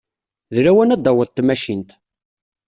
D 0.53 0.55
lawan 0.65 0.93
ad 0.93 0.99
d-taweḍ 1.01 1.29
tmacint. 1.31 1.91